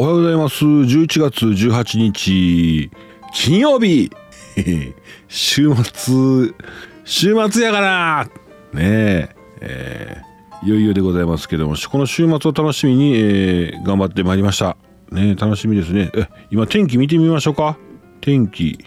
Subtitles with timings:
[0.00, 0.64] おはようございます。
[0.64, 2.90] 11月18日、
[3.34, 4.10] 金曜日
[5.28, 6.54] 週末、
[7.04, 8.24] 週末やから
[8.72, 14.78] ねえ、えー、いよいよでございますけども、この週末を楽しみに、えー、頑張ってまいりました。
[15.12, 16.10] ね楽しみですね。
[16.14, 17.76] え、今天気見てみましょうか。
[18.22, 18.78] 天気、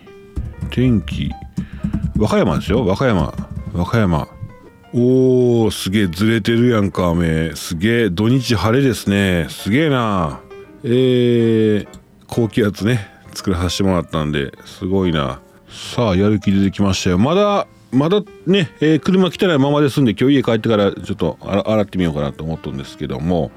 [0.71, 1.29] 天気、
[2.17, 3.35] 和歌山ですよ、和歌山、
[3.71, 4.27] 和歌山。
[4.95, 7.51] おー、すげえずれてるやんか、雨。
[7.53, 9.45] すげえ、土日晴れですね。
[9.49, 10.39] すげえな。
[10.83, 11.87] えー、
[12.27, 15.39] 高気圧ね、作らさせてもらったんで、すごいな。
[15.69, 17.17] さあ、やる気出てきましたよ。
[17.17, 23.51] まだ、まだね、えー、車来てないままですんで、今日家帰ってからちょっと洗ってみようかなと思ったんですけども、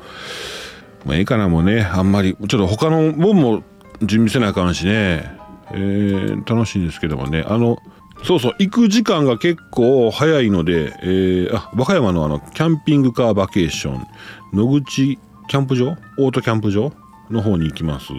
[1.04, 3.62] まあ、ええかな、もね、あんまり、ちょっと他のもんも
[4.02, 5.30] 準備せなあかんしね、
[5.72, 7.78] えー、楽しいんですけどもね、あの、
[8.22, 14.06] そうそう行く時間が結構早いので、えー、あ和歌山のあのキャンピングカーバケーション。
[14.54, 15.18] 野口
[15.48, 15.96] キャンプ場？
[16.18, 16.92] オートキャンプ場？
[17.30, 18.12] の方に行きます。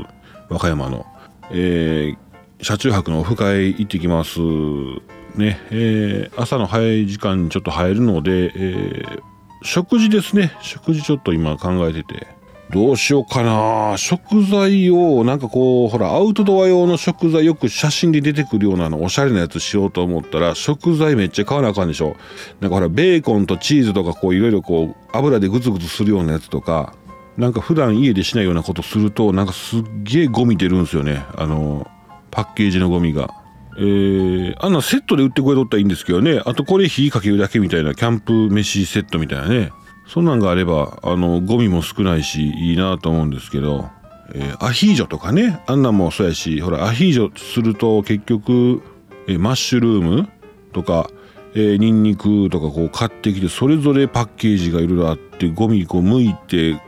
[0.49, 1.05] 和歌山の、
[1.51, 4.39] えー、車中泊のオフ会行ってきます。
[5.35, 9.21] ねえー、朝の早い時間にちょっと入るので、えー、
[9.63, 10.51] 食事ですね。
[10.61, 12.37] 食事ちょっと今考えてて。
[12.69, 13.95] どうしようかな。
[13.97, 22.17] 食材をなんかこうほらアウトドア用の食材よく写真で出てくるようなのおしゃれなやつしようと思ったら食材めっちゃ買わなあかんでしょ。
[22.59, 26.93] なんかほらベーコンとチーズとかこういろいろこう油でグツグツするようなやつとか
[27.37, 31.23] なんか普段家でしないようなことするとなんかすっげえゴミ出るんですよね。
[31.35, 31.87] あの
[32.31, 33.33] パッケージのゴミが。
[33.79, 36.41] えー、あんなセットで売ってくれとったらいいんですけどね。
[36.45, 39.71] あとこれ火かけるだけみたいなキャンプ飯セットみたいなね。
[40.07, 43.87] そんなんがあればあのゴミも少ないしいいなと思うんですけど、
[44.33, 45.61] えー、アヒージョとかね。
[45.67, 48.81] あんなんもそうやしほらアヒージョすると結局、
[49.27, 50.29] えー、マッシュルーム
[50.73, 51.11] とか
[51.53, 56.79] えー、ニンニクとかこう買ってきてそれぞれパッケージがいろいろあってゴミこう剥いて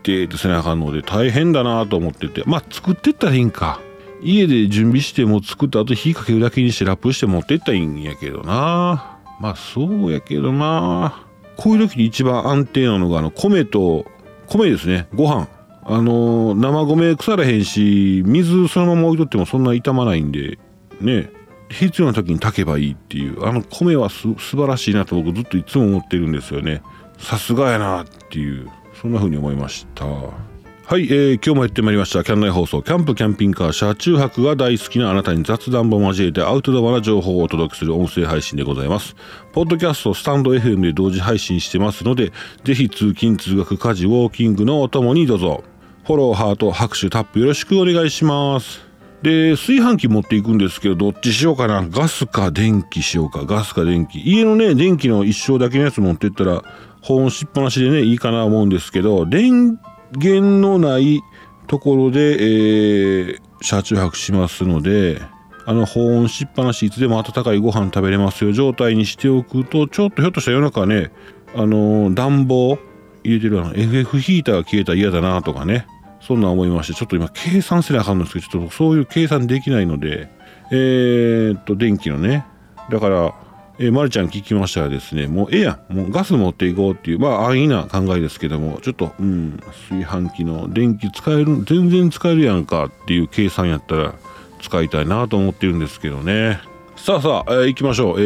[0.00, 3.80] ってせなあかんので大変だなと思っててまあ作ってったらいいんか
[4.22, 14.06] 家で準備しても作った後火かけるだけにしてラップして持ってったらいいんやけどなまあそうやけどなこういう時に一番安定なのがあの米と
[14.46, 15.48] 米ですねご飯
[15.84, 20.58] あの生米腐らへんし水そのまま置いとってもそんな傷まないんで
[21.00, 21.30] ね
[21.70, 26.82] 必要な時に炊けばいいっていうあの米はす素晴らしいなと僕ずっといつも思ってるんですよね
[27.18, 30.04] さすがやなっていうそんな風に思いました。
[30.04, 32.22] はい、えー、今日もやってまいりました。
[32.22, 32.82] キャン内放送。
[32.82, 39.14] キャンプキャンピングカー車中泊が大好きなあなたに雑談も交えてアウトドアな情報をお届けする音声配信でございます。
[39.52, 42.32] ポッドキャストスタンド FM で同時配信してますので
[42.64, 45.64] ぜひ通勤通学家事ウォーキングのお供にどうぞ。
[46.04, 48.80] フォローハート拍手タップよろしくお願いします。
[49.22, 51.86] で炊飯器持っていくんですけどどっちしようかな。
[51.88, 53.44] ガスか電気しようか。
[53.46, 54.18] ガスか電気。
[54.20, 56.64] 家のね電気の一生だけのやつ持ってったら
[57.02, 59.78] 保温しっぱなしでねいいかなと思うんですけど電
[60.16, 61.20] 源のない
[61.66, 65.22] ところで、えー、車中泊しますので
[65.66, 71.12] あの保温しっぱなしいつでも温かいご飯食べれますよ状態にしておくとちょっとひょっとしたら夜中ね
[71.54, 72.78] あのー、暖房
[73.22, 75.86] 入れてるあの FF ヒーターが消えたら嫌だなとかね
[76.20, 80.28] そんな思いましてちょっと今計算せなあかんのですけどちょっとそういう計算できないので
[80.70, 82.46] えー、っと電気のね。
[82.90, 83.34] だから
[83.82, 89.58] えー、まるちゃん聞きましたらですね、もうええやん、もうガス持っていこうっていう、まあ安易な考えですけども、ちょっと、うん、
[89.88, 94.14] 炊飯器の電気使える、全然使えるやんかっていう計算やったら
[94.60, 96.60] 使いたいなと思ってるんですけどね。
[96.94, 98.20] さあさあ、えー、行きましょう。
[98.20, 98.22] え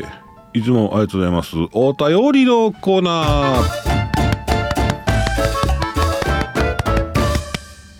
[0.00, 0.04] ー、
[0.54, 1.54] いつもありがとうございます。
[1.72, 3.94] お便りのコーナー。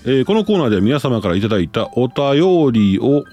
[0.07, 3.25] えー、このコーナーでは皆様からいいたお便りを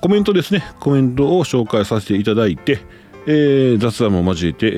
[0.00, 2.80] コメントですねコメントを紹介させていただいて、
[3.26, 4.70] えー、雑談も交えて、え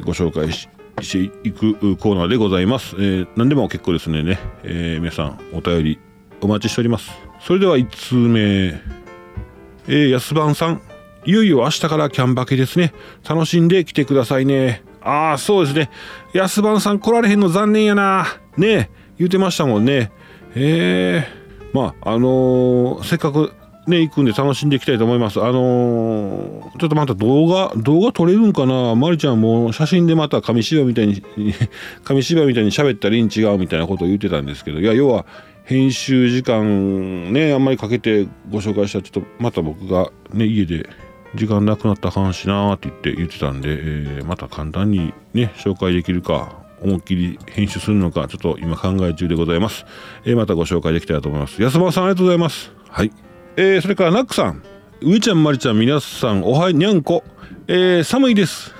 [0.00, 0.68] ー、ご紹介し
[1.10, 1.18] て
[1.48, 2.96] いくコーナーでございます。
[2.96, 5.98] えー、何でも結構ですねね、えー、皆さんお便り
[6.40, 7.10] お待ちしております。
[7.40, 10.82] それでは1通目、えー、安番さん、
[11.24, 12.92] いよいよ明日からキャンバケですね。
[13.28, 14.82] 楽しんで来てくださいね。
[15.00, 15.90] ああ、そうですね。
[16.34, 18.26] 安番さん来られへんの残念やな。
[18.56, 20.12] ねえ言うてましたもんね。
[20.54, 21.26] へえ。
[21.72, 23.52] まあ、あのー、せっかく
[23.88, 25.40] ね、行くんで楽しんでいきたいと思います。
[25.40, 28.94] あのー、ちょっとまた動画、動画撮れるんかな？
[28.94, 31.22] まりちゃんも写真でまた紙芝居みたいに、
[32.04, 35.26] 紙芝居みたいに喋ったらいいん違うみたいなことを言ってたんですけど、いや、要は、
[35.64, 40.88] 編集時間ね、あんまりかけてご紹介したら、ちょっとまた僕がね、家で
[41.34, 49.84] 時間なくなった話なーって言って言ってたんで、えー、また簡単にね、紹介できるか、思いっきり編集するのか、ちょっと今考え中でございます。
[50.24, 51.60] えー、またご紹介できたらと思います。
[51.60, 52.72] 安間さんありがとうございます。
[52.88, 53.27] はい。
[53.60, 54.62] えー、それからナックさん。
[55.02, 57.24] 上ちゃんまりちゃん皆さんおはにゃんこ、
[57.66, 58.72] えー、寒いです。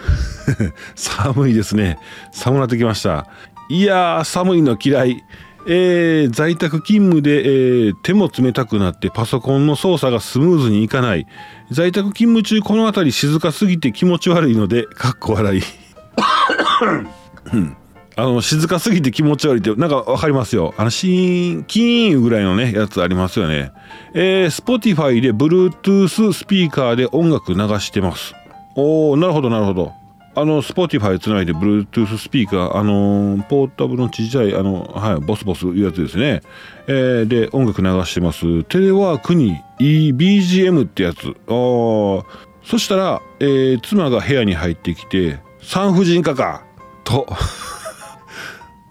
[0.94, 1.98] 寒いですね。
[2.30, 3.26] 寒なってきました。
[3.68, 5.24] いやー寒いの嫌い。
[5.66, 11.26] えー、在宅勤務で、えー、手も冷たくなってパソコンの操作がスムーズにいかない。
[11.72, 15.62] 在宅勤務中この辺り静かすぎて気持ち悪いのでかっこ笑い
[18.18, 23.70] あの静かすぎて気持ち悪いってなんかわかりますよあのシーンキーンぐらいのねやつありますよね
[24.12, 28.34] えー、Spotify で Bluetooth スピーカーで音楽流してます
[28.74, 29.92] おおなるほどなるほど
[30.34, 36.42] あの、Spotify つないで Bluetooth スピーカー、あのー、ポータブルのちっちゃい、あの、はい、ボスボスいうやつですね。
[36.86, 38.62] えー、で、音楽流してます。
[38.64, 41.34] テレワークに EBGM ってやつ。
[41.48, 42.22] あ
[42.62, 46.62] そしたら、えー、妻が部屋に入ってきて、産婦人科か
[47.02, 47.26] と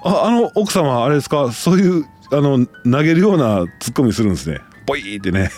[0.08, 4.62] あ、あの奥様、あれですか、そういう、あの、投げるようなツッコミするんですね。
[4.86, 5.52] ポイってね。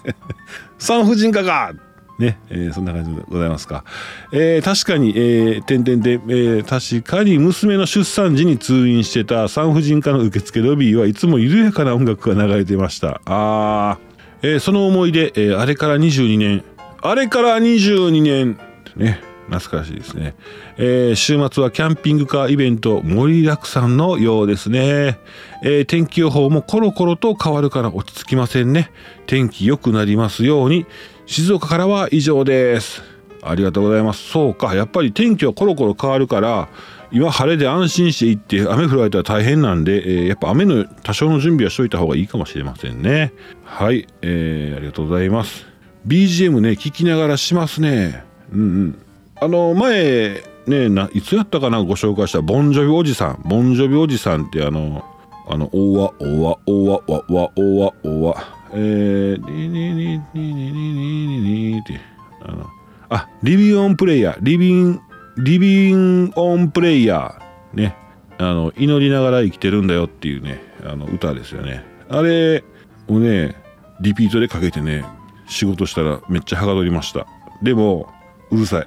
[0.78, 1.72] 産婦人科か
[2.18, 3.84] ね、えー、そんな感じでございますか。
[4.32, 6.20] えー、確かに、えー、点々で、
[6.58, 13.20] え、確かに娘の出産時に通院してた産婦人科の受付ロビーはいつも緩やかな音楽が流れてました。
[13.24, 16.64] あー、えー、その思い出、えー、あれから22年、
[17.00, 18.58] あれから22年、
[18.96, 20.34] ね、懐かしいですね、
[20.76, 25.18] えー、週末はキャンピングカーイベント盛りだくさんのようですね、
[25.62, 28.90] えー、天気予報もコロコロと変わるから落ち着きませんね。
[29.26, 30.86] 天気良くなりますように。
[31.26, 33.02] 静岡からは以上です。
[33.42, 34.30] ありがとうございます。
[34.30, 34.74] そうか。
[34.74, 36.68] やっぱり天気はコロコロ変わるから
[37.10, 43.32] 今晴れで安心して行って雨降られたら大変なんで、えー、やっぱ雨の多少の準備はしといた方がいいかもしれませんね。
[43.64, 45.66] はい、えー、ありがとうございます。
[46.06, 48.24] BGM ね聞きながらしますね。
[48.52, 49.07] うんうん。
[49.40, 53.42] あの前ねないつやったかなご紹介したボンジョビおじさん。
[53.44, 55.04] ボンジョビおじさんってあの
[55.46, 58.58] あのおわおわおわわわおわおわ。
[58.72, 62.00] えー、ににににににににって
[62.42, 62.66] あの
[63.08, 65.00] あリビンオンプレイヤーリビン
[65.38, 67.96] リビンオンプレイヤーね
[68.36, 72.62] あの祈りながら生きてるんだよっていうねあの歌ですよねあれ
[73.08, 73.56] をね
[74.00, 75.04] リピートでかけてね
[75.48, 77.26] 仕事したらめっちゃはがどりました
[77.62, 78.12] でも
[78.50, 78.86] うるさい。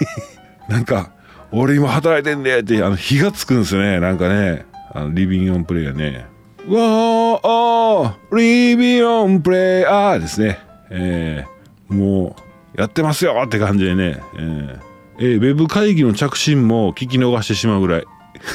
[0.68, 1.10] なんか
[1.52, 4.00] 俺今働いてんでってあの火がつくんですよね。
[4.00, 4.64] なんかね。
[4.92, 6.26] あのリビングオンプレイヤーね。
[6.68, 10.20] わーリビングオンプレイヤー。
[10.20, 10.58] ですね。
[10.90, 12.36] えー、も
[12.76, 14.78] う、やってますよって感じでね、えー
[15.18, 18.04] えー、ウェブ会議の着信も聞き逃してしまうぐらい、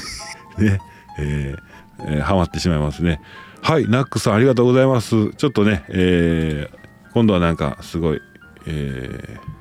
[0.58, 0.80] ね、
[1.18, 3.20] えー、えー、ハマってしまいますね。
[3.62, 5.34] はい、ナックさんありがとうございます。
[5.34, 8.22] ちょっとね、えー、今度はなんかすごい、
[8.68, 9.52] えー、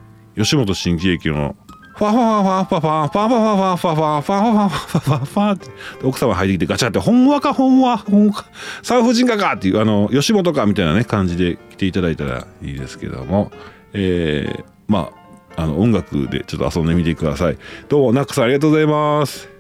[0.43, 1.55] 吉本新喜劇の。
[1.97, 8.47] ファファファファファファファファファファファファファファファファファファって奥様入ってきてガチャってほんわかほんわほんわ
[8.83, 13.53] 産婦人科かっていうあの吉本かみたいなね感じで来ていただいたらいいですけども
[13.93, 15.11] え、ま
[15.57, 17.59] ああの音楽でちょっと遊んでみてください
[17.91, 19.51] どうもナックさんありがとうございます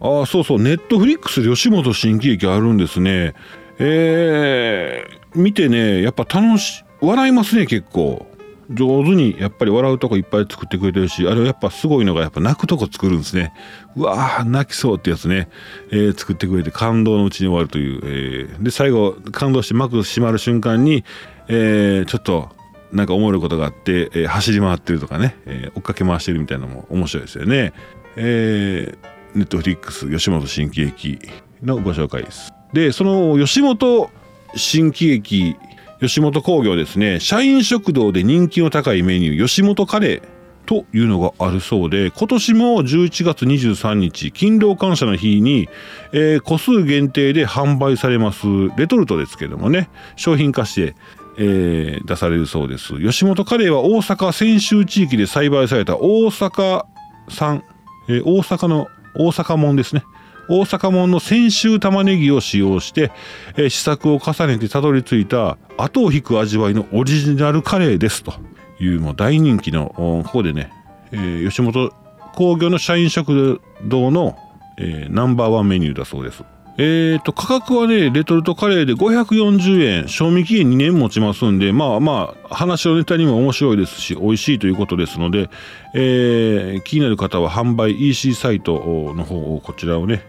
[0.00, 3.34] ああそうそうネットフリックスで吉本新喜劇あるんですね
[3.78, 8.26] えー、見てねやっぱ楽し笑いますね結構
[8.70, 13.52] 上手にやっぱり笑うとこいっぱい作ってくれてるしあれはやっぱすごいのがやっぱ泣くとこ作るんですね。
[13.96, 15.48] うわー泣きそうってやつね、
[15.90, 21.04] えー、作ってくれて感動のうちに終わるという、えー、で最後感動して幕閉まる瞬間に、
[21.48, 22.50] えー、ちょっと
[22.92, 27.72] なんか思えることがあって、え、走り回ってるとかね、え、追っかけ回してるみたいなのも面白いですよね。
[28.16, 28.96] え、
[29.34, 31.18] ネットフリックス吉本新喜劇
[31.62, 32.52] のご紹介です。
[32.72, 34.10] でその吉本
[34.54, 35.56] 新喜劇
[36.00, 37.20] 吉本興業ですね。
[37.20, 40.36] 社員食堂で人気の高いメニュー吉本カレー
[40.66, 45.68] というのがあるそうで今年も11月23日勤労感謝の日に、
[46.12, 49.88] えー、個数限定で販売されますレトルトですけどもね。
[50.16, 50.96] 商品化して、
[51.38, 53.00] えー、出されるそうです。
[53.00, 56.84] 吉本カレーは大阪泉州地域で栽培された大阪
[57.28, 57.64] 産、
[58.08, 58.88] えー、大阪の
[59.18, 60.02] 大阪門ですね。
[60.48, 63.10] 大阪門の泉州玉ねぎを使用して、
[63.56, 68.34] えー、試作を重ねてたどり着いた後を引く味わいのオリジナルカレーですと
[68.80, 70.70] いうもう大人気のここでね、
[71.12, 71.92] えー、吉本
[72.34, 74.36] 興業の社員食堂の、
[74.78, 76.44] えー、ナンバーワンメニューだそうです。
[76.78, 85.48] えーと、価格はね、レトルトカレーで540円、賞味期限2年持ちますんで、まあまあ、話のネタにも面白いですし、美味しいということですので、
[85.94, 90.22] えー、気になる方は販売 EC サイトの方を、こちらをね、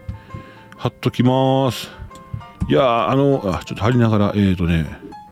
[0.78, 1.90] 貼っときます。
[2.70, 4.86] いやあの、あ、ちょっと貼りながら、えーとね、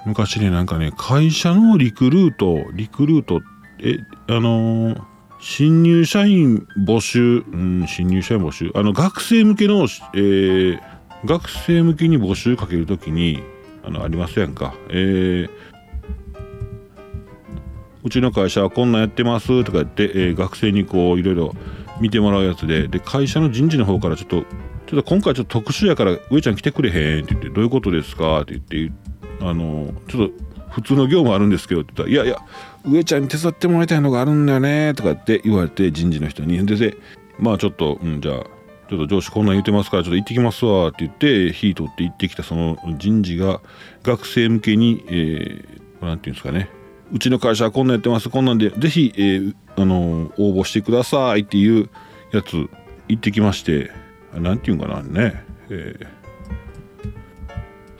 [0.05, 3.41] 昔ね、なんかね、会社のリクルート、リクルート、
[3.81, 5.03] え、あのー、
[5.41, 13.43] 新入社員募集、うん、新入社員募集、あの、学生向けの、えー、学生向けに募集かけるときに、
[13.85, 14.75] あの、ありますやんか？
[14.91, 15.51] えー、
[18.05, 21.55] うちの会社はこんなんやってますとか言って、えー、学生にこういろいろ
[22.01, 24.43] 見てもらうやつでで会社の人事の方からちょっと
[24.87, 28.93] ちょっと今回ちょっと特殊やから上ちゃん来てくれへんって言ってどういうことですかって言って
[29.41, 30.35] あのちょっと
[30.71, 32.47] 普通の業務あるんですけどって言ったら「いやいや
[32.85, 36.97] 上ちゃんに手伝ってもらいたいのがあるんだよね」とかって言われて人事の人にで
[37.39, 38.47] まあちょっと、うん、じゃあ
[38.89, 43.61] ちょっと上司こんなん言ってますからちょっと行ってきますわって言って火取って行ってきたその人事が
[44.03, 46.71] 学生向けに、えー、なんていうんですかね。
[47.13, 51.89] うちの会社はこんなんやってますこんなんでぜひ、えー、あの応募してくださいっていう
[52.33, 52.69] やつ
[53.09, 53.93] 行ってきまして
[54.35, 56.07] なんていうんかなね、えー、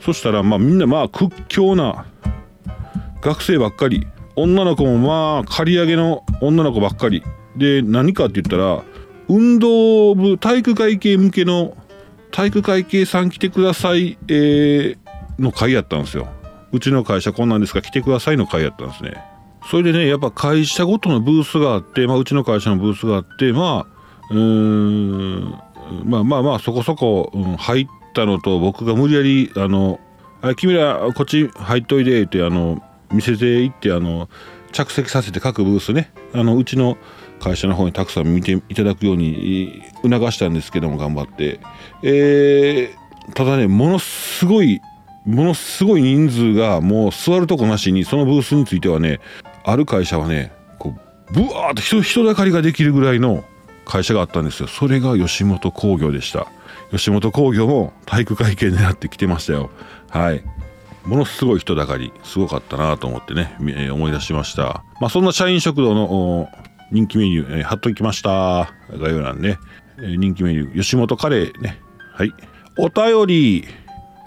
[0.01, 2.05] そしたらまあみんなまあ屈強な
[3.21, 4.07] 学生ばっかり。
[4.39, 7.23] 女の子もまあ刈り上げの女の子ばっかり。
[7.55, 8.83] で何かって言ったら
[9.29, 11.75] 運動部体育会系向けの
[12.31, 14.97] 体育会系さん来てください、えー、
[15.39, 16.27] の会やったんですよ。
[16.71, 19.23] うちの会社こんなんですか来てくださいの会やったんですね。
[19.69, 23.97] それでねやっぱ会社ごとのブースがあって、まあ、うちの会社のブースがあってまあ
[24.31, 25.51] うーん
[26.05, 29.99] まあまあまあそこそこ、うん、入ったのと僕が無理やりあの
[30.41, 32.81] あ君らこっち入っといでってあの
[33.11, 34.29] 見せていってあの
[34.71, 36.11] 着席させて各ブースね。
[36.33, 36.97] あのうちの
[37.39, 41.59] 会社の方にたくさん見ていただくように促したんですけども頑張って、
[42.03, 44.81] えー、ただねものすごい
[45.25, 49.19] ものすごい人数がもう座るとこなしにそのブースについてはね
[49.63, 50.95] ある会社はねこ
[51.29, 53.43] うブワーッと人だかりができるぐらいの
[53.83, 54.67] 会社があったんですよ。
[54.67, 56.47] それが吉本興業でした。
[56.91, 59.69] 吉本興業も体育会系狙ってきてましたよ。
[60.09, 60.43] はい。
[61.05, 64.83] ものすごい人だかりすごかったなと思ってね、えー、思い出しました。
[64.99, 66.49] まあそんな社員食堂の
[66.91, 68.73] 人気メニュー、えー、貼っときました。
[68.91, 69.59] 概要欄ね、
[69.97, 71.81] えー、人気メニュー吉本カレーね。
[72.13, 72.33] はい。
[72.77, 73.67] お便り。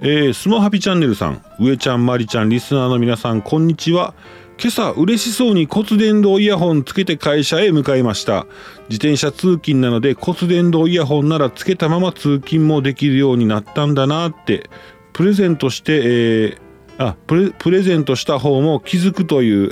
[0.02, 4.14] えー、スモハピチャンネルさん、上ちゃん、まりちゃん、リスナーの皆さん、こんにちは。
[4.59, 8.47] 今朝嬉しそうに骨伝導イヤホンつけて会社へ向かいました。
[8.90, 14.69] 自転車通勤なので骨伝導イヤホンならつけたまま通勤もできるようになったんだなって。
[15.12, 19.71] プレゼントして、えー、あプレプレゼントした方も気づくという。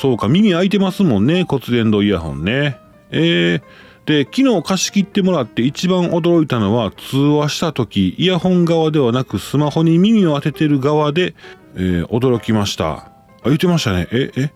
[0.00, 2.78] そうか耳開いてますもんね骨伝導イヤホンね
[3.10, 3.62] えー、
[4.06, 11.34] で昨日貸し切ってもらって一番驚いたのは通話した時イヤホン側ではなくスマホに耳を当ててる側で、
[11.76, 14.08] えー、驚きましたあ、言ってましたね。
[14.10, 14.52] え、え、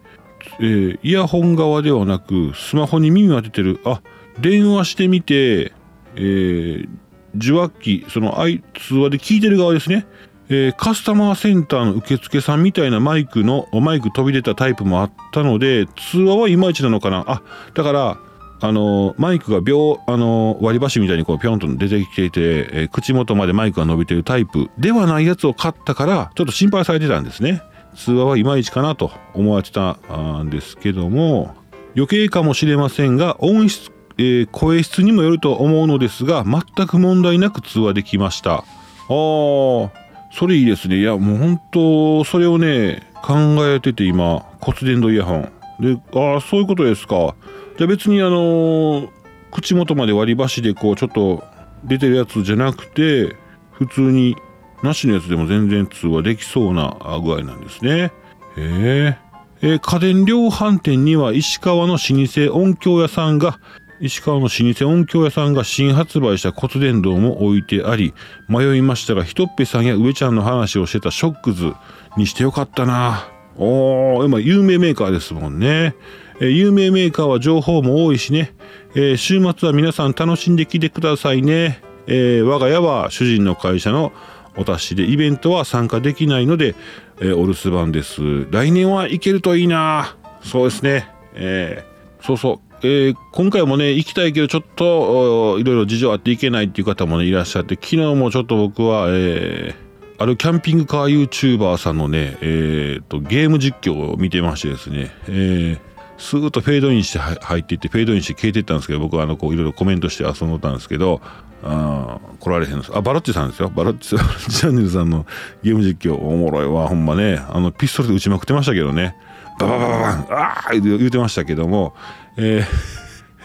[0.61, 3.81] えー、イヤホン側ではなく、スマホに耳を当ててる。
[3.85, 4.01] あ、
[4.41, 5.73] 電話してみて、
[6.17, 6.89] えー、
[7.37, 8.39] 受話器、その
[8.75, 10.07] 通話で聞いてる側ですね。
[10.51, 17.25] えー、カスタマーセンターの受付さんみたいなマイクの、マイク飛び出たタイプもあったので、通話はいまいちなのかな。
[17.27, 17.43] あ、
[17.75, 18.19] だから、
[18.61, 27.63] あのマイクが秒、あの割り箸みたいにこうピョンと出てきていて、えー、口元までマイクが伸びてるタイプではないやつを買ったから、ちょっと心配されてたんですね。
[27.99, 29.99] 通話はいまいちかなと思われてた
[30.43, 31.55] んですけども
[31.97, 39.91] 余計かもしれませんが音質、えー、声質にもよると思うのですが全く問題なく通話できましたあー
[40.31, 40.99] それいいですね。
[40.99, 43.35] いやもう本当それをね考
[43.67, 45.53] えてて今骨伝導イヤホン。
[45.81, 47.35] でああそういうことですか。
[47.79, 49.09] じゃ別にあのー、
[49.53, 51.45] 口元まで割り箸でこうちょっと
[51.85, 53.37] 出てるやつじゃなくて
[53.73, 54.37] 普通に
[54.83, 58.13] なしのやつでも全然通話できそうな具合なんですね。
[58.57, 59.17] へ
[59.61, 63.59] えー、家電量販店には石川の老舗音響屋さんが
[64.01, 68.15] 石川の老舗音響屋さんが新発売した骨伝導も置いてあり
[68.49, 71.73] 迷いましたがひとっぺさんや上ちゃんの話をしてたショックズ
[72.17, 73.29] にしてよかったな。
[73.57, 75.97] おー今有名メーカーですもんね、
[76.41, 78.55] え、有名メーカーは情報も多いしね、
[78.95, 84.13] えー、週末は皆さん楽しんできてくださいね、え我が家は主人の会社の
[84.57, 86.77] お達しでイベントは参加できないので、
[87.21, 88.51] えー、お留守番です。
[88.51, 90.17] 来年は行けるといいな。
[90.43, 91.09] そうですね。
[91.35, 92.68] えー、そうそう。
[92.83, 105.81] えー、今回もね行きたいけどちょっといろいろ事情あって行けないっていう方もねいらっしゃって昨日もちょっと僕は、えー、あるキャンピングカー YouTuber さんのね、えーと、ゲーム実況を見てましてですね、えー、
[106.19, 111.21] スーッとフェードインして入っていってフェードインして消えていったんですけど僕はあのこういろいろコメントして遊んでたんですけど
[111.63, 112.97] あ来られへんです。
[112.97, 113.69] あバロッチさんですよ。
[113.69, 115.27] バロッチチャンネルさんの
[115.63, 117.43] ゲーム実況おもろいわほんまね。
[117.49, 119.17] あのピストルで撃ちまくってましたけどね。
[119.59, 121.95] バババババンああ言うてましたけども
[122.39, 122.65] えー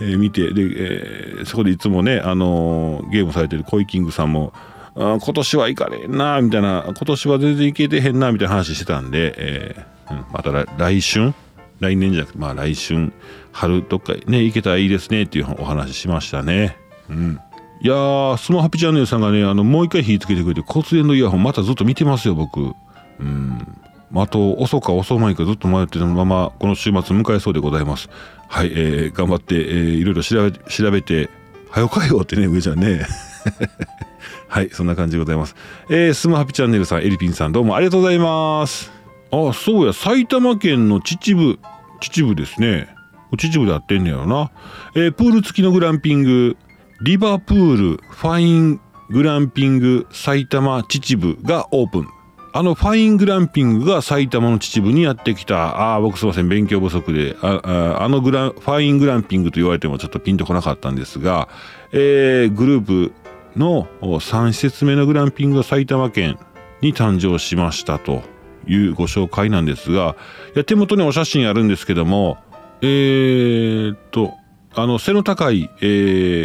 [0.02, 4.54] えー、見てで、えー、そこでいつもね、あのー、ゲームされてるコイキングさんも
[4.96, 11.34] あ今年は行かれんなみたいな今年は全然行けてへんなみたいな話してたんで、えーうん、また来春？
[11.80, 13.12] 来年じゃなくてまあ来春？
[13.52, 16.78] 春どっかね行けたらいいですねっていうお話しましたね
[17.10, 17.40] うん
[17.82, 22.74] いやー、スマハピチャンネルさんがね、あの、もう一回火つけてくれて、骨伝のイヤホンまたずっと見てますよ、僕。
[23.20, 23.82] うん。
[24.22, 28.10] あと、遅か遅まいかずっと迷ってるまま、この週末迎えそうでございます。
[28.48, 31.30] はい、えー、頑張って、えー、いろいろ調べ、調べて、
[31.70, 33.08] はよかよってね、上ちゃんね。
[34.48, 35.56] はいそんな感じでございます。
[35.90, 38.92] えー、スマハピチャンネルさんエリピンさんどうもありがとうございます。
[39.32, 41.60] あそうや埼玉県の秩父
[42.00, 42.88] 秩父ですね。
[43.36, 44.52] 秩父でやってんねやろな、
[44.96, 46.56] えー、プール付きのグランピング
[47.02, 48.80] リバプールファイン
[49.10, 52.08] グランピング埼玉秩父がオープン。
[52.56, 55.56] あのファイングランピングが埼玉の秩父にやってきた。
[55.58, 56.48] ああ僕すいません。
[56.48, 57.36] 勉強不足で。
[57.42, 61.50] ああのグラファイングランピングと言われてもちょっとピンとこなかったんですが、
[61.92, 63.14] えー、グループ
[63.56, 66.38] の3施設目のグランピングが埼玉県
[66.82, 68.22] に誕生しましたと
[68.68, 70.16] いうご紹介なんですが
[70.56, 72.38] いや手元にお写真あるんですけども
[72.82, 74.34] えー、っと
[74.76, 75.86] あの背の高い、え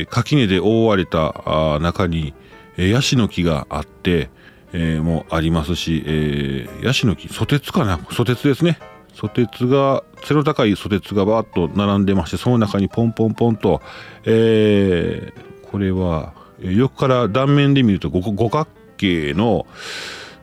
[0.03, 2.35] ー、垣根で覆われた中に、
[2.77, 4.31] えー、ヤシの木があって、
[4.73, 7.99] えー、もありますし、えー、ヤシの木ソテツかな？
[8.11, 8.79] ソテツですね。
[9.15, 13.81] ソテツが背の高いソテツがバーッと並んでましてその中にポンポンポンと、
[14.25, 19.67] えー、これは横から断面で見ると五角形の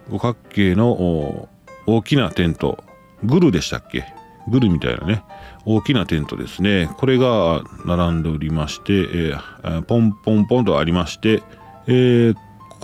[0.09, 1.49] 五角形の
[1.87, 2.83] 大きなテント。
[3.23, 4.05] グルでしたっけ？
[4.49, 5.23] グルみたいなね。
[5.65, 6.89] 大きなテントですね。
[6.97, 11.41] これが並んでおりまして、えー、ポンポンポンとありまして、
[11.87, 12.35] えー、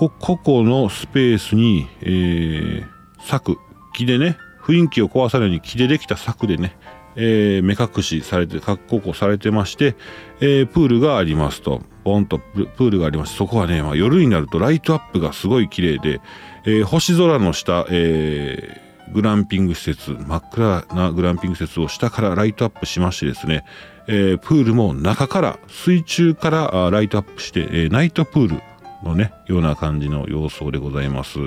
[0.10, 2.86] 個々のスペースに、えー、
[3.20, 3.58] 柵
[3.94, 6.78] 木でね雰囲気を壊さないように木でできた柵でね、
[7.16, 9.96] えー、目隠しされて格好こされてまして、
[10.40, 11.82] えー、プールがありますと。
[12.04, 16.20] ポンとプールがありましてそこはね、まあ、夜になるとライトアップがすごい綺麗で、
[16.66, 23.66] えー、星空の下、えー、グランピング施設真っ暗なグランピング施設を下からライトアップしましてですね、
[24.08, 28.62] え、プールも中から水中からライトアップして、え、ナイトプール
[29.04, 31.40] のねような感じの様相でございます。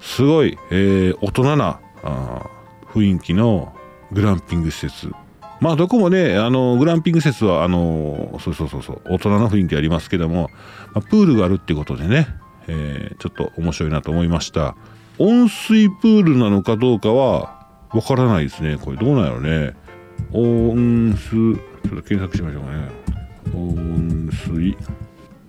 [0.00, 1.80] すごい、えー、大人な
[2.92, 3.74] 雰囲気の
[4.12, 5.10] グランピング施設。
[5.60, 10.50] まあどこもねあのグランピング施設はあのそうそうそうそう大人の雰囲気ありますけども、
[10.92, 12.28] まあ、プールがあるってことでね、
[12.68, 14.76] えー、ちょっと面白いなと思いました。
[15.18, 18.98] 温水プールなのかどうかはわからないですねこれ。
[18.98, 19.74] どうなんやろね。
[20.32, 22.90] 温水ちょっと検索しましょうかね。
[23.54, 24.76] 温水。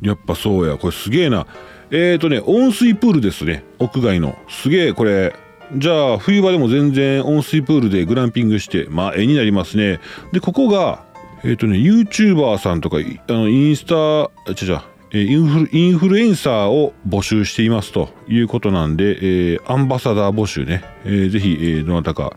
[0.01, 0.77] やっぱそうや。
[0.77, 1.47] これすげえな。
[1.89, 3.63] えーとね温水プールですね。
[3.79, 4.37] 屋外の。
[4.49, 5.33] すげえこれ
[5.75, 9.99] じゃあ冬場でも全然温水プールでグランピングしてまあ絵になりますね。
[10.31, 11.05] でここが
[11.43, 22.33] えっ、ー、とね YouTuber さんとかあのインスタちゃちゃインフルインフルエンサーを募集していますということなんで、えー、アンバサダー募集ね、えー、ぜひ、えー、どなたか、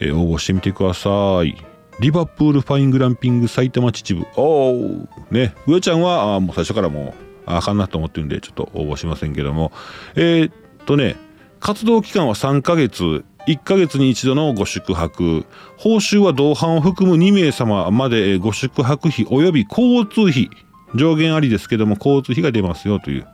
[0.00, 1.67] えー、応募してみてください。
[2.00, 4.40] リバプールファイングランピング埼玉秩父。
[4.40, 9.72] おおね、上ちゃんはあもう最初からもうあかんなと思ってるんでちょっと応募しませんけども、
[10.14, 10.52] えー、っ
[10.86, 11.16] とね、
[11.60, 15.44] 活動期間は3ヶ月、1ヶ月に一度のご宿泊、
[15.76, 20.50] 報酬は同伴を含む2名様までご宿泊費及び交通費、
[20.94, 23.26] 上限ありですけども交通費が出ますよという、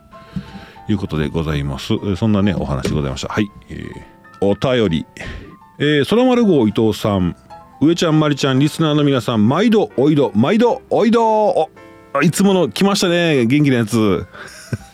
[0.89, 1.93] いうことでございます。
[2.15, 3.31] そんなね、お話でございました。
[3.31, 3.51] はい。
[3.69, 5.05] えー、お便り。
[5.77, 7.35] えー、空丸号伊藤さん。
[7.85, 11.69] 上ちゃんまりちゃんリスナーの皆さん毎度おいど毎度おいど。
[12.23, 14.25] いつもの来ましたね元気なやつ。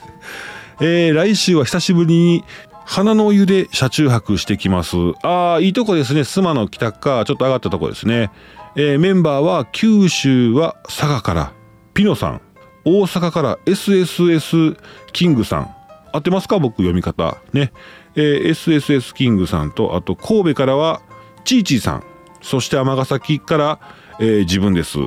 [0.82, 2.44] えー、来週は久しぶりに
[2.86, 4.98] 花のお湯で車中泊してきます。
[5.24, 6.22] ああいいとこですね。
[6.22, 8.30] 須磨の北かちょっと上がったとこですね、
[8.76, 11.54] えー、メンバーは九州は佐賀から。
[11.94, 12.42] ピノさん。
[12.84, 14.78] 大阪から SSS
[15.14, 15.70] キングさん。
[16.12, 17.38] 合ってますか僕読み方。
[17.54, 17.72] ね、
[18.16, 21.02] えー、SSS キングさんとあと神戸からは
[21.46, 22.11] ちーちーさん。
[22.42, 23.80] そして尼崎から、
[24.20, 24.98] えー、自分です。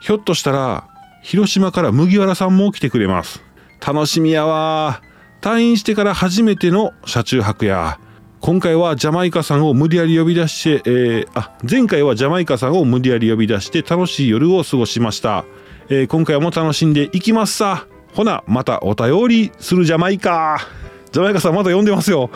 [0.00, 0.88] ひょっとしたら
[1.22, 3.42] 広島から麦わらさんも来てくれます。
[3.84, 5.02] 楽しみやわ。
[5.40, 7.98] 退院してから初めての車中泊や。
[8.40, 15.44] 今回はジャマイカさんを無理やり呼び出して、えー、あ前回はジャマイカさんを無理やり呼び出して楽しい夜を過ごしました、
[15.88, 17.86] えー、今回も楽しんでいきますさ。
[18.14, 20.81] ほなまたお便りするジャマイカ。
[21.12, 22.30] ジャマイカさんまだ呼んでますよ。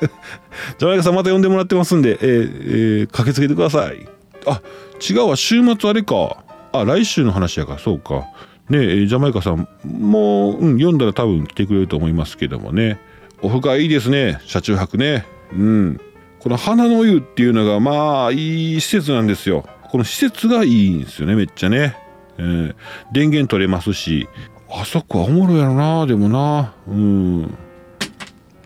[0.78, 4.08] ジャマイカさんまた呼んでもらってますんで、えーえー、駆けつけてください。
[4.46, 4.62] あ
[5.08, 5.36] 違うわ。
[5.36, 6.38] 週末あれか。
[6.72, 7.74] あ来週の話やか。
[7.74, 8.24] らそうか。
[8.70, 12.98] ねえジャマイカさんもう、うん、読んだら多分来てくれると思いますけどもね。
[13.42, 14.40] オフ会いいですね。
[14.46, 15.26] 車中泊ね。
[15.52, 16.00] うん。
[16.40, 19.66] この花の湯っていうのがまあいい施設なんですよ。
[19.90, 21.96] この施設がいいんですよねめっちゃね、
[22.38, 22.74] えー、
[23.12, 24.28] 電源取れますし。
[24.70, 26.74] あそこはおもろいやろなでもな。
[26.86, 27.58] うん。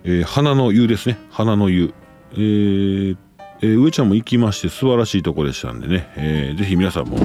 [0.04, 1.18] えー、花の湯ですね。
[1.30, 1.94] 花の湯、
[2.32, 3.16] えー
[3.60, 7.18] えー、上ちゃんも行きまして素晴らしいとこでしたんでね、えー、ぜひ皆さんも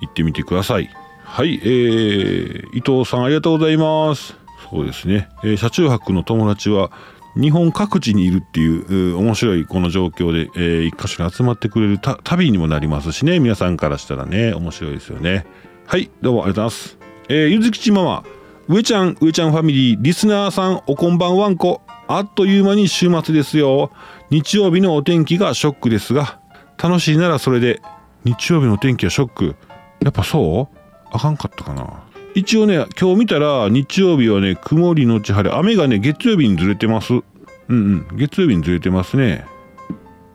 [0.00, 0.90] 行ってみてください。
[1.24, 4.36] はい、えー、伊藤さんありがとうございます。
[4.70, 6.90] そうですね、えー、車中泊の友達は
[7.36, 13.40] 日本各地にいるっていう面白いこの状況で、えー、一箇所に集まってくれる旅にもなりますしね。
[13.40, 15.46] 皆さんからしたらね面白いですよね。
[15.86, 16.98] はいどうもありがとうございます。
[17.28, 18.24] えー、ゆずきちママ
[18.66, 21.82] 上ちゃん上ちゃんファミリーリスナーさんおこんばんわんこ。
[22.08, 23.92] あっという間に週末ですよ。
[24.30, 26.40] 日曜日のお天気がショックですが
[26.82, 27.82] 楽しいならそれで
[28.24, 29.56] 日曜日のお天気はショック。
[30.00, 30.78] やっぱそう？
[31.10, 32.04] あかんかったかな。
[32.34, 35.54] 一応ね今日見たら日曜日はね曇りのち晴れ。
[35.54, 37.12] 雨がね月曜日にずれてます。
[37.12, 37.22] うん
[37.68, 39.44] うん月曜日にずれてますね。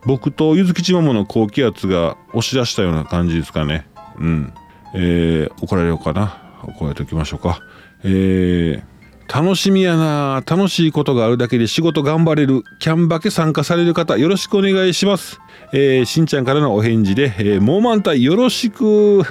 [0.06, 3.88] 僕とゆずきちマモの高気圧が押し出したような感じですかね。
[4.20, 4.54] うん。
[4.94, 6.44] えー、怒られようかな。
[6.64, 7.60] 怒られておきましょうか。
[8.04, 15.40] えー、楽しみやな楽しいことがあるだけで仕事頑張れるキャンバケ参加される方よろしくお願いします。
[15.74, 19.24] えー、しんちゃんからのお返事で、えー、もう満タよろしく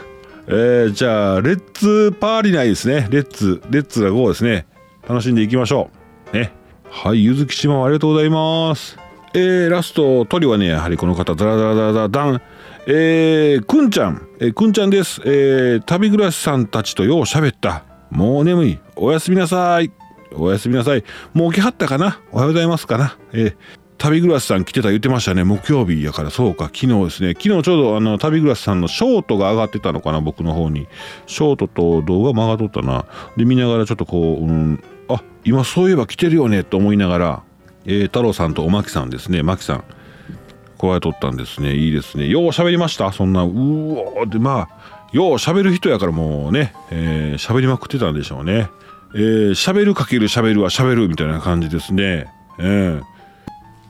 [0.51, 3.07] えー、じゃあレッツパーリナイですね。
[3.11, 4.67] レッツレッツが5ですね。
[5.07, 5.91] 楽しんでいきましょ
[6.33, 6.37] う。
[6.37, 6.53] ね。
[6.89, 8.97] はいゆずきしまありがとうございます。
[9.35, 12.43] えー、ラスト鳥はねやはりこの方ダラダラダラダン。
[12.87, 15.21] えー、くんちゃん、えー、くんちゃんです。
[15.27, 17.85] えー、旅暮らしさんたちとよう喋った。
[18.11, 18.79] もう眠い。
[18.97, 19.91] おやすみなさい。
[20.35, 21.05] おやすみなさい。
[21.35, 22.21] もう起きはったかな？
[22.33, 23.17] おはようございますかな？
[23.33, 23.57] え、
[23.97, 25.45] 旅暮らしさん来てた言ってましたね。
[25.45, 26.67] 木曜日やからそうか。
[26.67, 27.35] 昨日ですね。
[27.35, 30.21] 昨日ちょうどあの旅暮らしさんのショートが上がってたのかな？
[30.21, 30.87] 僕の方に。
[31.27, 33.07] ショートと動画も上がっとったな。
[33.37, 37.43] で、見ながらちょっとこう、うん、あ、今そういえば来てるよねと思いながら、
[37.85, 39.43] えー、太郎さんとおまきさんですね。
[39.43, 39.85] まきさん。
[40.81, 44.78] 加えとったんですねいいですねよう喋りましたそんなうおーでまあ
[45.13, 48.69] よう喋る人やからもうね、えー、りまくってたんでしょうね。
[49.15, 52.27] えー、喋るかける喋るは喋るみたいな感じですね。
[52.59, 53.03] えー、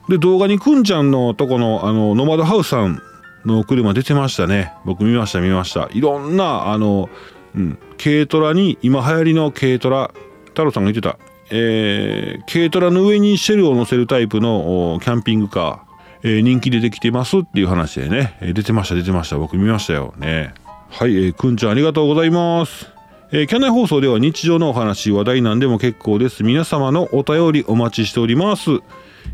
[0.09, 3.01] で動画にくんちゃんのとこのあのノマドハウスさん
[3.45, 4.73] の車出てましたね。
[4.85, 5.89] 僕見ました見ました。
[5.91, 7.09] いろんなあの、
[7.55, 10.11] うん、軽トラに今流行りの軽トラ
[10.47, 11.17] 太郎さんが言ってた。
[11.51, 15.89] えー、軽トラの上にシェルを乗せるタイプのキャンピングカー
[16.21, 19.37] えー、人気出てきてますっていう話でね、出てました出てました。
[19.37, 20.13] 僕見ましたよ。
[20.17, 20.53] ね。
[20.89, 22.87] はい、えー、くんちゃんありがとうございます。
[23.31, 26.43] えー、キャナイ放送では日常のお話話題なんでも結構です。
[26.43, 28.71] 皆様のお便りお待ちしております。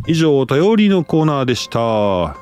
[0.05, 2.35] 以上お便りのコーナーでした。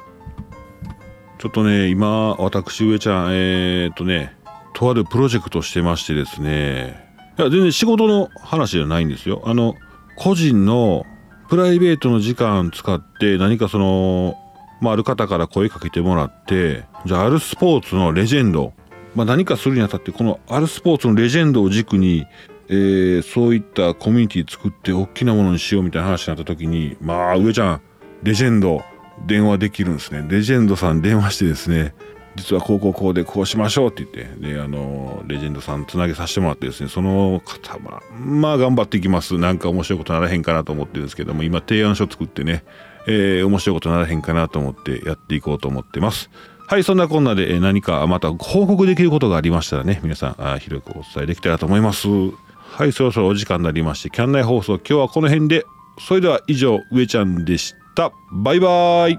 [1.38, 4.36] ちょっとね今私上ちゃんえー、っとね
[4.74, 7.08] とあるプロジェクトしてましてですね。
[7.38, 9.44] いや全然仕事の話じゃないんですよ。
[9.46, 9.76] あの
[10.18, 11.06] 個人の
[11.50, 14.36] プライベートの時間使って何かその、
[14.82, 18.74] まあ、ある方から声かけてもらってじゃああるスポーツのレジェンド、
[19.16, 22.26] まあ、何かするにあたってこのあるスポーツのレジェンドを軸に、
[22.70, 27.82] えー、そういったコミュニティ作って大きなものにしようみたいな話になった時にまあ上ちゃん
[28.24, 28.84] レジェンド
[29.26, 30.26] 電話できるんですね。
[30.28, 31.94] レジェンドさん電話してですね
[32.36, 39.38] 実はこうこうこうでこうしましょうって言ってであのレジェンドさんつなげさせてもらってですねその方まあまあ頑張っていきます。
[39.38, 42.64] なんか面白いことならへんかなと思ってるんですけども今提案書作ってね、
[43.08, 46.32] えー、面白いことならへんかなと思ってやっていこうと思ってます。
[46.68, 52.08] はいそんなこんなで何かまた報告できることがありましたらね皆さん広くお伝えできたらと思います。
[52.08, 55.66] はいそろそろお時間になりましてキャン内放送今日はこの辺で。
[56.00, 58.12] それでは以上上ちゃんでした。
[58.32, 59.18] バイバーイ。